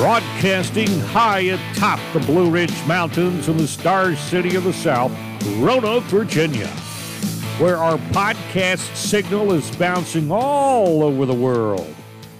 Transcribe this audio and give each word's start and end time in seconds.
Broadcasting 0.00 0.88
high 1.00 1.40
atop 1.40 2.00
the 2.14 2.20
Blue 2.20 2.50
Ridge 2.50 2.86
Mountains 2.86 3.50
in 3.50 3.58
the 3.58 3.68
Star 3.68 4.16
City 4.16 4.56
of 4.56 4.64
the 4.64 4.72
South, 4.72 5.12
Roanoke, 5.58 6.04
Virginia, 6.04 6.68
where 7.58 7.76
our 7.76 7.98
podcast 8.10 8.96
signal 8.96 9.52
is 9.52 9.70
bouncing 9.76 10.32
all 10.32 11.02
over 11.02 11.26
the 11.26 11.34
world. 11.34 11.94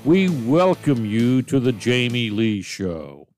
We 0.07 0.31
welcome 0.31 1.05
you 1.05 1.43
to 1.43 1.61
the 1.61 1.73
Jamie 1.73 2.31
Lee 2.31 2.63
Show. 2.63 3.29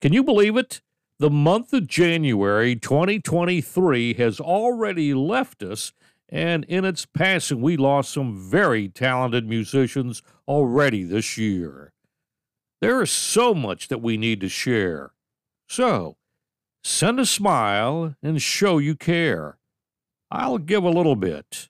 Can 0.00 0.12
you 0.12 0.22
believe 0.22 0.56
it? 0.56 0.80
The 1.18 1.28
month 1.28 1.72
of 1.72 1.88
January 1.88 2.76
2023 2.76 4.14
has 4.14 4.38
already 4.38 5.12
left 5.12 5.64
us, 5.64 5.92
and 6.28 6.64
in 6.66 6.84
its 6.84 7.04
passing, 7.04 7.60
we 7.60 7.76
lost 7.76 8.12
some 8.12 8.38
very 8.48 8.88
talented 8.88 9.48
musicians 9.48 10.22
already 10.46 11.02
this 11.02 11.36
year. 11.36 11.92
There 12.80 13.02
is 13.02 13.10
so 13.10 13.54
much 13.54 13.88
that 13.88 14.02
we 14.02 14.16
need 14.16 14.40
to 14.40 14.48
share. 14.48 15.12
So, 15.68 16.16
send 16.84 17.18
a 17.18 17.26
smile 17.26 18.14
and 18.22 18.40
show 18.40 18.78
you 18.78 18.94
care. 18.94 19.58
I'll 20.30 20.58
give 20.58 20.84
a 20.84 20.90
little 20.90 21.16
bit. 21.16 21.68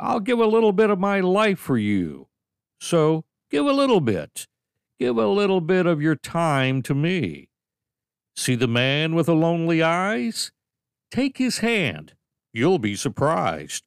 I'll 0.00 0.20
give 0.20 0.38
a 0.38 0.46
little 0.46 0.72
bit 0.72 0.90
of 0.90 0.98
my 0.98 1.20
life 1.20 1.58
for 1.58 1.78
you. 1.78 2.28
So, 2.80 3.24
give 3.50 3.66
a 3.66 3.72
little 3.72 4.00
bit. 4.00 4.46
Give 4.98 5.18
a 5.18 5.26
little 5.26 5.60
bit 5.60 5.86
of 5.86 6.00
your 6.00 6.16
time 6.16 6.82
to 6.82 6.94
me. 6.94 7.48
See 8.34 8.54
the 8.54 8.68
man 8.68 9.14
with 9.14 9.26
the 9.26 9.34
lonely 9.34 9.82
eyes? 9.82 10.52
Take 11.10 11.38
his 11.38 11.58
hand. 11.58 12.14
You'll 12.52 12.78
be 12.78 12.96
surprised. 12.96 13.86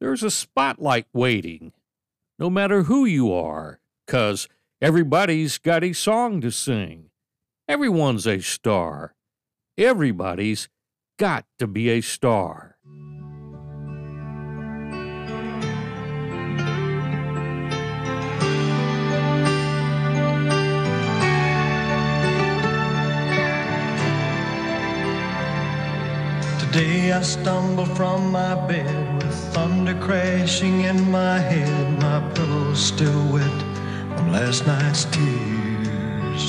There's 0.00 0.22
a 0.22 0.30
spotlight 0.30 1.06
waiting, 1.12 1.72
no 2.38 2.50
matter 2.50 2.84
who 2.84 3.04
you 3.04 3.32
are, 3.32 3.80
'cause 4.06 4.48
everybody's 4.84 5.56
got 5.56 5.82
a 5.82 5.94
song 5.94 6.42
to 6.42 6.50
sing. 6.50 7.08
Everyone's 7.66 8.26
a 8.26 8.40
star. 8.40 9.14
Everybody's 9.78 10.68
got 11.18 11.46
to 11.58 11.66
be 11.66 11.88
a 11.88 12.02
star. 12.02 12.76
Today 26.60 27.12
I 27.12 27.22
stumble 27.22 27.86
from 27.86 28.32
my 28.32 28.54
bed 28.68 29.14
with 29.14 29.34
thunder 29.54 29.98
crashing 29.98 30.82
in 30.82 31.10
my 31.10 31.38
head. 31.38 32.02
My 32.02 32.20
pillow's 32.34 32.84
still 32.84 33.32
wet 33.32 33.73
last 34.34 34.66
night's 34.66 35.04
tears. 35.14 36.42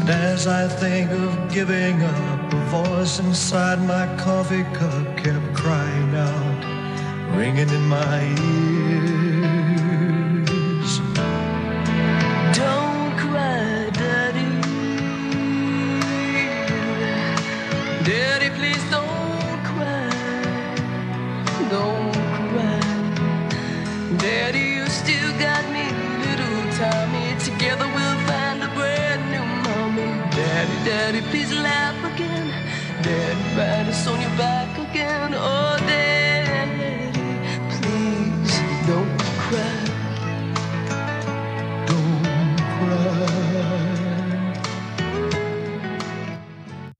And 0.00 0.08
as 0.10 0.46
I 0.46 0.68
think 0.68 1.10
of 1.10 1.52
giving 1.52 2.00
up, 2.02 2.52
a 2.52 2.56
voice 2.76 3.18
inside 3.18 3.80
my 3.94 4.06
coffee 4.16 4.66
cup 4.78 5.16
kept 5.16 5.46
crying 5.60 6.14
out, 6.14 6.60
ringing 7.36 7.70
in 7.78 7.84
my 7.88 8.20
ears. 8.52 9.40
Don't 12.60 13.12
cry, 13.22 13.90
Daddy. 14.00 14.50
Daddy, 18.08 18.50
please 18.58 18.84
don't 18.92 19.03
Together 27.74 27.92
we'll 27.92 28.18
find 28.28 28.62
a 28.62 28.68
brand 28.68 29.22
new. 29.32 29.42
Daddy, 30.30 30.76
Daddy, 30.88 31.20
please 31.22 31.52
laugh 31.52 32.14
again. 32.14 32.46
Daddy, 33.02 33.56
ride 33.56 33.88
us 33.88 34.06
on 34.06 34.20
your 34.20 34.30
back 34.36 34.78
again. 34.78 35.34
Oh, 35.34 35.76
Daddy, 35.80 37.10
please 37.74 38.60
don't 38.86 39.18
cry. 39.42 39.84
Don't 41.88 42.58
cry. 42.78 43.34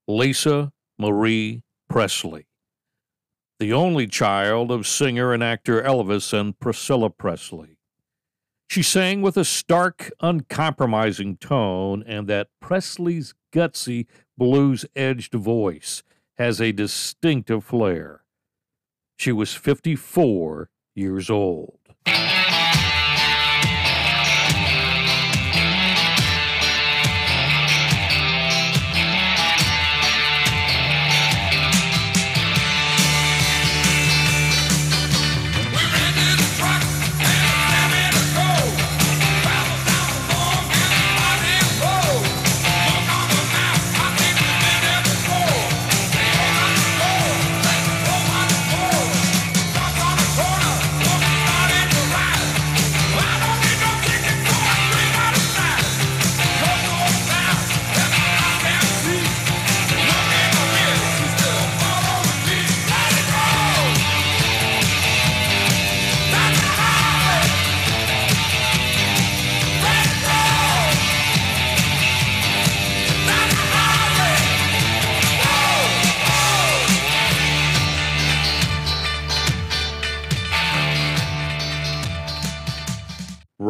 Lisa 0.09 0.73
Marie 0.99 1.63
Presley, 1.89 2.49
the 3.61 3.73
only 3.73 4.09
child 4.09 4.73
of 4.73 4.89
singer 4.89 5.33
and 5.33 5.45
actor 5.45 5.81
Elvis 5.81 6.33
and 6.33 6.59
Priscilla 6.59 7.11
Presley. 7.11 7.74
She 8.69 8.83
sang 8.83 9.23
with 9.23 9.37
a 9.37 9.45
stark, 9.45 10.11
uncompromising 10.21 11.37
tone, 11.37 12.03
and 12.07 12.27
that 12.29 12.49
Presley's 12.61 13.35
gutsy, 13.53 14.07
blues 14.37 14.85
edged 14.97 15.35
voice 15.35 16.03
has 16.37 16.61
a 16.61 16.73
distinctive 16.73 17.65
flair. 17.65 18.25
She 19.17 19.33
was 19.33 19.55
54 19.55 20.71
years 20.95 21.31
old. 21.31 21.79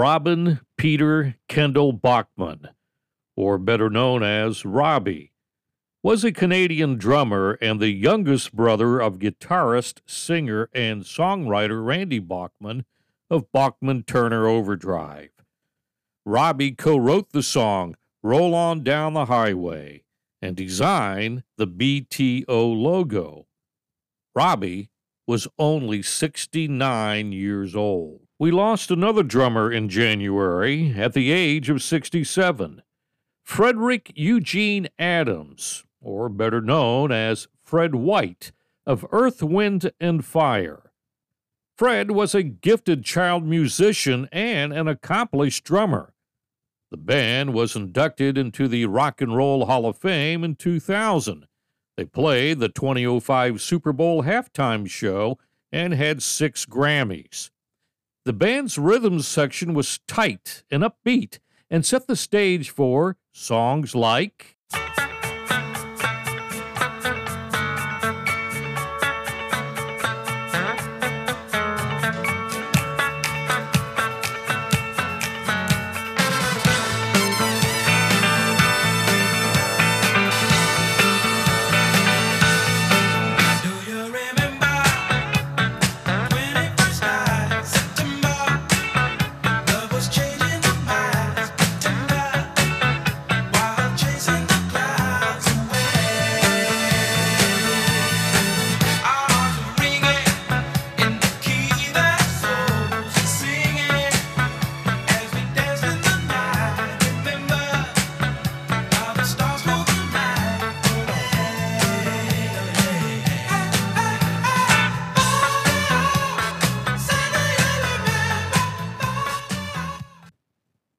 Robin 0.04 0.60
Peter 0.76 1.37
Kendall 1.48 1.94
Bachman, 1.94 2.69
or 3.37 3.56
better 3.56 3.88
known 3.88 4.22
as 4.22 4.66
Robbie, 4.66 5.32
was 6.03 6.22
a 6.22 6.31
Canadian 6.31 6.98
drummer 6.98 7.56
and 7.62 7.81
the 7.81 7.88
youngest 7.88 8.53
brother 8.53 9.00
of 9.00 9.19
guitarist, 9.19 10.03
singer, 10.04 10.69
and 10.75 11.04
songwriter 11.04 11.82
Randy 11.82 12.19
Bachman 12.19 12.84
of 13.31 13.50
Bachman 13.50 14.03
Turner 14.03 14.47
Overdrive. 14.47 15.31
Robbie 16.26 16.72
co 16.72 16.98
wrote 16.98 17.31
the 17.32 17.43
song 17.43 17.97
Roll 18.22 18.54
On 18.54 18.84
Down 18.84 19.14
the 19.14 19.25
Highway 19.25 20.04
and 20.43 20.54
designed 20.54 21.44
the 21.56 21.66
BTO 21.66 22.47
logo. 22.47 23.47
Robbie 24.34 24.90
was 25.26 25.49
only 25.58 26.02
69 26.02 27.32
years 27.32 27.75
old. 27.75 28.24
We 28.36 28.50
lost 28.50 28.90
another 28.90 29.22
drummer 29.22 29.70
in 29.70 29.88
January 29.88 30.92
at 30.96 31.12
the 31.12 31.31
age 31.31 31.70
of 31.70 31.82
67. 31.82 32.82
Frederick 33.44 34.12
Eugene 34.16 34.88
Adams, 34.98 35.84
or 36.00 36.28
better 36.28 36.60
known 36.60 37.12
as 37.12 37.46
Fred 37.62 37.94
White 37.94 38.50
of 38.84 39.06
Earth, 39.12 39.40
Wind, 39.40 39.92
and 40.00 40.25
Fire. 40.25 40.90
Fred 41.78 42.10
was 42.10 42.34
a 42.34 42.42
gifted 42.42 43.04
child 43.04 43.44
musician 43.44 44.28
and 44.32 44.72
an 44.72 44.88
accomplished 44.88 45.62
drummer. 45.64 46.12
The 46.90 46.96
band 46.96 47.54
was 47.54 47.76
inducted 47.76 48.37
into 48.37 48.66
the 48.66 48.87
Rock 48.87 49.20
and 49.20 49.37
Roll 49.37 49.66
Hall 49.66 49.87
of 49.87 49.96
Fame 49.96 50.42
in 50.42 50.56
2000. 50.56 51.46
They 51.96 52.04
played 52.04 52.58
the 52.58 52.69
2005 52.69 53.60
Super 53.60 53.92
Bowl 53.92 54.25
halftime 54.25 54.88
show 54.88 55.38
and 55.70 55.94
had 55.94 56.20
six 56.20 56.66
Grammys. 56.66 57.50
The 58.25 58.32
band's 58.32 58.79
rhythm 58.79 59.21
section 59.21 59.75
was 59.75 60.00
tight 60.09 60.62
and 60.71 60.82
upbeat 60.82 61.41
and 61.71 61.85
set 61.85 62.06
the 62.06 62.17
stage 62.17 62.71
for 62.71 63.19
songs 63.32 63.94
like 63.94 64.56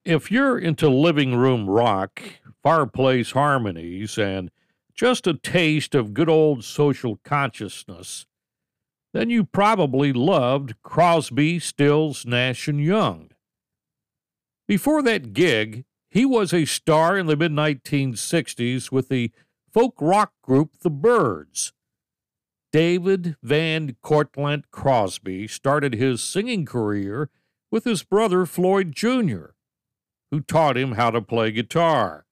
If 0.06 0.30
you're 0.30 0.60
into 0.60 0.88
living 0.88 1.34
room 1.36 1.68
rock, 1.68 2.22
fireplace 2.62 3.32
harmonies, 3.32 4.20
and 4.20 4.52
just 4.94 5.26
a 5.26 5.34
taste 5.34 5.96
of 5.96 6.14
good 6.14 6.30
old 6.30 6.64
social 6.64 7.20
consciousness, 7.24 8.28
then 9.14 9.32
you 9.32 9.44
probably 9.44 10.14
loved 10.14 10.76
Crosby, 10.84 11.58
Stills, 11.58 12.24
Nash, 12.24 12.68
and 12.68 12.80
Young. 12.80 13.32
Before 14.68 15.02
that 15.02 15.34
gig, 15.34 15.86
he 16.08 16.24
was 16.24 16.54
a 16.54 16.66
star 16.66 17.18
in 17.18 17.26
the 17.26 17.36
mid 17.36 17.52
1960s 17.52 18.92
with 18.92 19.10
the 19.10 19.32
folk 19.74 19.96
rock 20.00 20.34
group 20.44 20.78
The 20.82 20.92
Byrds. 20.92 21.74
David 22.72 23.38
Van 23.42 23.96
Cortlandt 24.04 24.66
Crosby 24.70 25.48
started 25.48 25.96
his 25.96 26.22
singing 26.22 26.64
career 26.64 27.32
with 27.72 27.86
his 27.86 28.04
brother 28.04 28.46
Floyd 28.46 28.92
Jr., 28.92 29.55
who 30.32 30.42
taught 30.42 30.78
him 30.78 30.94
how 30.94 31.12
to 31.12 31.22
play 31.22 31.52
guitar. 31.52 32.26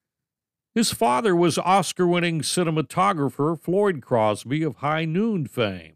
His 0.75 0.91
father 0.91 1.35
was 1.35 1.57
Oscar 1.59 2.07
winning 2.07 2.41
cinematographer 2.41 3.59
Floyd 3.59 4.01
Crosby 4.01 4.63
of 4.63 4.77
High 4.77 5.05
Noon 5.05 5.45
fame. 5.45 5.95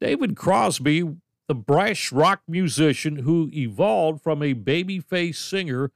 David 0.00 0.36
Crosby, 0.36 1.16
the 1.48 1.54
brash 1.54 2.12
rock 2.12 2.42
musician 2.46 3.16
who 3.16 3.50
evolved 3.52 4.22
from 4.22 4.42
a 4.42 4.54
babyface 4.54 5.36
singer 5.36 5.90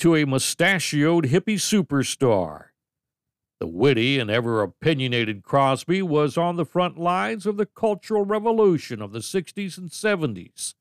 to 0.00 0.16
a 0.16 0.24
mustachioed 0.24 1.26
hippie 1.26 1.54
superstar. 1.54 2.66
The 3.60 3.66
witty 3.66 4.18
and 4.18 4.30
ever 4.30 4.62
opinionated 4.62 5.42
Crosby 5.42 6.00
was 6.00 6.38
on 6.38 6.56
the 6.56 6.64
front 6.64 6.98
lines 6.98 7.44
of 7.44 7.56
the 7.58 7.66
cultural 7.66 8.24
revolution 8.24 9.02
of 9.02 9.12
the 9.12 9.18
60s 9.18 9.76
and 9.76 9.90
70s, 9.90 10.74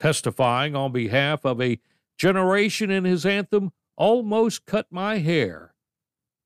testifying 0.00 0.74
on 0.74 0.90
behalf 0.90 1.44
of 1.44 1.60
a 1.62 1.78
generation 2.18 2.90
in 2.90 3.04
his 3.04 3.26
anthem, 3.26 3.72
Almost 3.96 4.66
Cut 4.66 4.86
My 4.90 5.18
Hair, 5.18 5.74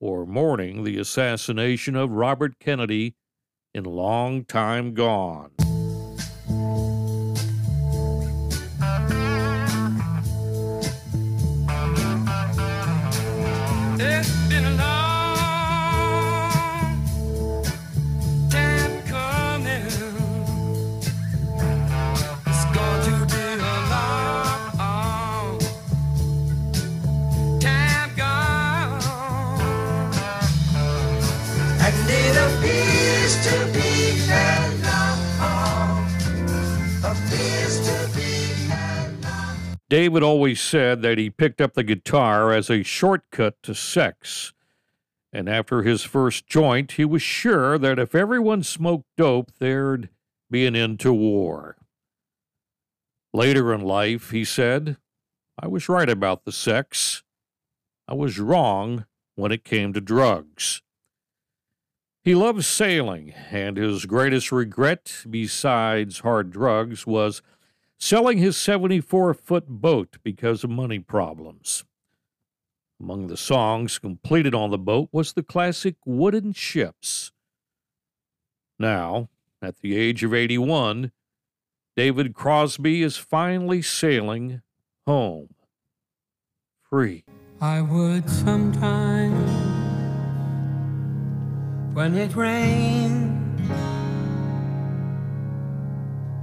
or 0.00 0.26
mourning 0.26 0.84
the 0.84 0.98
assassination 0.98 1.96
of 1.96 2.10
Robert 2.10 2.58
Kennedy 2.58 3.14
in 3.74 3.84
Long 3.84 4.44
Time 4.44 4.94
Gone. 4.94 5.52
David 39.98 40.22
always 40.22 40.60
said 40.60 41.02
that 41.02 41.18
he 41.18 41.28
picked 41.28 41.60
up 41.60 41.74
the 41.74 41.82
guitar 41.82 42.52
as 42.52 42.70
a 42.70 42.84
shortcut 42.84 43.60
to 43.64 43.74
sex. 43.74 44.52
And 45.32 45.48
after 45.48 45.82
his 45.82 46.04
first 46.04 46.46
joint, 46.46 46.92
he 46.92 47.04
was 47.04 47.20
sure 47.20 47.78
that 47.78 47.98
if 47.98 48.14
everyone 48.14 48.62
smoked 48.62 49.08
dope, 49.16 49.50
there'd 49.58 50.08
be 50.48 50.66
an 50.66 50.76
end 50.76 51.00
to 51.00 51.12
war. 51.12 51.78
Later 53.34 53.74
in 53.74 53.80
life, 53.80 54.30
he 54.30 54.44
said, 54.44 54.98
I 55.60 55.66
was 55.66 55.88
right 55.88 56.08
about 56.08 56.44
the 56.44 56.52
sex. 56.52 57.24
I 58.06 58.14
was 58.14 58.38
wrong 58.38 59.04
when 59.34 59.50
it 59.50 59.64
came 59.64 59.92
to 59.94 60.00
drugs. 60.00 60.80
He 62.22 62.36
loved 62.36 62.64
sailing, 62.64 63.34
and 63.50 63.76
his 63.76 64.06
greatest 64.06 64.52
regret, 64.52 65.24
besides 65.28 66.20
hard 66.20 66.52
drugs, 66.52 67.04
was 67.04 67.42
selling 67.98 68.38
his 68.38 68.56
74 68.56 69.34
foot 69.34 69.68
boat 69.68 70.18
because 70.22 70.64
of 70.64 70.70
money 70.70 70.98
problems. 70.98 71.84
Among 73.00 73.28
the 73.28 73.36
songs 73.36 73.98
completed 73.98 74.54
on 74.54 74.70
the 74.70 74.78
boat 74.78 75.08
was 75.12 75.32
the 75.32 75.42
classic 75.42 75.96
Wooden 76.04 76.52
Ships. 76.52 77.32
Now, 78.78 79.28
at 79.62 79.80
the 79.80 79.96
age 79.96 80.24
of 80.24 80.34
81, 80.34 81.12
David 81.96 82.34
Crosby 82.34 83.02
is 83.02 83.16
finally 83.16 83.82
sailing 83.82 84.62
home. 85.06 85.54
Free. 86.88 87.24
I 87.60 87.80
would 87.80 88.30
sometimes, 88.30 89.50
when 91.94 92.16
it 92.16 92.34
rains, 92.36 93.27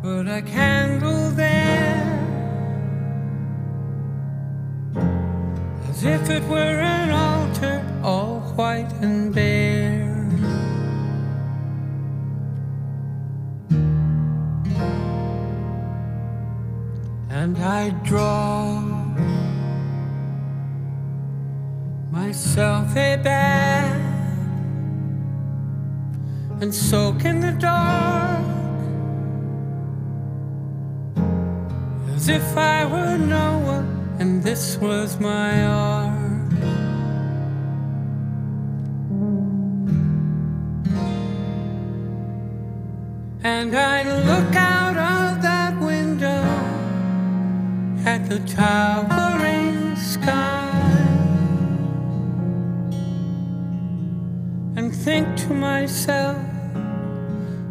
put 0.06 0.28
a 0.28 0.40
candle 0.44 1.32
there 1.32 2.06
as 5.90 6.04
if 6.04 6.30
it 6.30 6.44
were 6.44 6.80
an 6.98 7.10
altar 7.10 7.84
all 8.04 8.40
white 8.56 8.92
and 9.02 9.34
bare. 9.34 10.14
And 17.32 17.58
I 17.58 17.90
draw 18.04 18.82
myself 22.12 22.96
a 22.96 23.16
bath 23.18 24.02
and 26.62 26.72
soak 26.72 27.26
in 27.26 27.40
the 27.40 27.54
dark. 27.54 28.55
As 32.25 32.29
if 32.29 32.58
I 32.58 32.86
were 32.86 33.17
Noah 33.17 33.86
and 34.17 34.41
this 34.41 34.77
was 34.77 35.20
my 35.20 35.63
ark. 35.63 36.53
And 43.44 43.75
I'd 43.75 44.08
look 44.32 44.55
out 44.55 44.98
of 44.98 45.44
that 45.44 45.79
window 45.79 46.46
at 48.05 48.27
the 48.27 48.39
towering 48.39 49.96
sky 49.96 50.72
and 54.75 54.96
think 54.96 55.27
to 55.44 55.53
myself, 55.53 56.41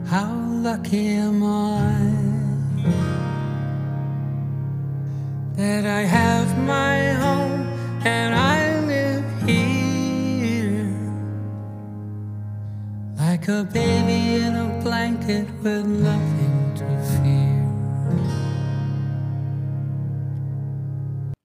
how 0.07 0.33
lucky 0.63 1.09
am 1.17 1.43
I? 1.43 3.24
That 5.57 5.87
I 5.87 6.01
have 6.01 6.59
my 6.59 7.13
home 7.13 7.69
and 8.05 8.35
I 8.35 8.81
live 8.81 9.25
here 9.49 10.91
like 13.17 13.47
a 13.49 13.63
baby 13.65 14.43
in 14.43 14.57
a 14.57 14.81
blanket 14.83 15.49
with 15.63 15.87
nothing 15.87 16.75
to 16.77 16.85
fear. 17.13 17.45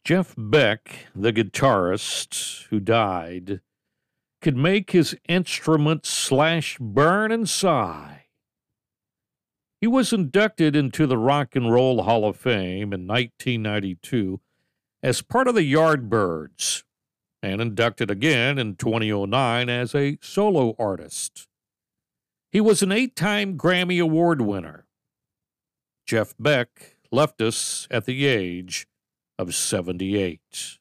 Jeff 0.03 0.33
Beck, 0.35 1.05
the 1.15 1.31
guitarist 1.31 2.65
who 2.69 2.79
died, 2.79 3.61
could 4.41 4.57
make 4.57 4.89
his 4.89 5.15
instrument 5.27 6.07
slash 6.07 6.77
burn 6.79 7.31
and 7.31 7.47
sigh 7.47 8.25
he 9.81 9.87
was 9.87 10.11
inducted 10.11 10.75
into 10.75 11.07
the 11.07 11.17
Rock 11.17 11.55
and 11.55 11.71
Roll 11.71 12.03
Hall 12.03 12.25
of 12.25 12.37
Fame 12.37 12.93
in 12.93 13.07
1992 13.07 14.41
as 15.01 15.21
part 15.21 15.47
of 15.47 15.55
the 15.55 15.73
Yardbirds 15.73 16.83
and 17.41 17.61
inducted 17.61 18.11
again 18.11 18.57
in 18.57 18.75
2009 18.75 19.69
as 19.69 19.95
a 19.95 20.17
solo 20.21 20.75
artist. 20.77 21.47
He 22.51 22.59
was 22.59 22.81
an 22.81 22.91
eight 22.91 23.15
time 23.15 23.57
Grammy 23.57 24.01
Award 24.01 24.41
winner. 24.41 24.85
Jeff 26.05 26.33
Beck 26.39 26.97
left 27.11 27.39
us 27.41 27.87
at 27.89 28.05
the 28.05 28.25
age 28.25 28.87
of 29.37 29.55
78. 29.55 30.78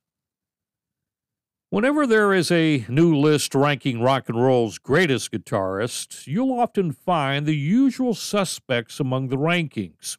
Whenever 1.71 2.07
there 2.07 2.33
is 2.33 2.51
a 2.51 2.87
new 2.89 3.15
list 3.15 3.55
ranking 3.55 4.01
rock 4.01 4.31
and 4.31 4.43
roll's 4.43 4.79
greatest 4.79 5.31
guitarists, 5.31 6.27
you'll 6.27 6.59
often 6.59 6.93
find 6.93 7.45
the 7.45 7.57
usual 7.57 8.15
suspects 8.15 8.99
among 8.99 9.29
the 9.29 9.37
rankings. 9.37 10.17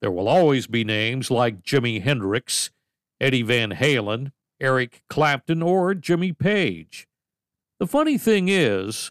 There 0.00 0.12
will 0.12 0.28
always 0.28 0.68
be 0.68 0.84
names 0.84 1.32
like 1.32 1.64
Jimi 1.64 2.00
Hendrix, 2.00 2.70
Eddie 3.20 3.42
Van 3.42 3.72
Halen, 3.72 4.30
Eric 4.60 5.02
Clapton, 5.08 5.62
or 5.62 5.94
Jimmy 5.94 6.32
Page. 6.32 7.08
The 7.80 7.88
funny 7.88 8.16
thing 8.16 8.48
is, 8.48 9.10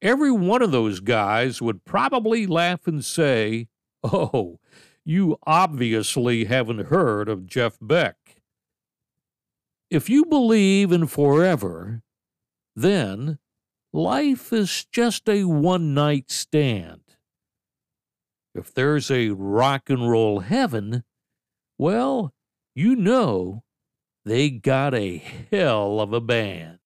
every 0.00 0.30
one 0.30 0.62
of 0.62 0.70
those 0.70 1.00
guys 1.00 1.60
would 1.60 1.84
probably 1.84 2.46
laugh 2.46 2.86
and 2.86 3.04
say, 3.04 3.66
Oh, 4.04 4.60
you 5.04 5.36
obviously 5.48 6.44
haven't 6.44 6.86
heard 6.86 7.28
of 7.28 7.48
Jeff 7.48 7.76
Beck. 7.80 8.41
If 9.92 10.08
you 10.08 10.24
believe 10.24 10.90
in 10.90 11.06
forever, 11.06 12.00
then 12.74 13.38
life 13.92 14.50
is 14.50 14.86
just 14.90 15.28
a 15.28 15.44
one 15.44 15.92
night 15.92 16.30
stand. 16.30 17.02
If 18.54 18.72
there's 18.72 19.10
a 19.10 19.32
rock 19.32 19.90
and 19.90 20.10
roll 20.10 20.40
heaven, 20.40 21.04
well, 21.76 22.32
you 22.74 22.96
know 22.96 23.64
they 24.24 24.48
got 24.48 24.94
a 24.94 25.18
hell 25.52 26.00
of 26.00 26.14
a 26.14 26.22
band. 26.22 26.78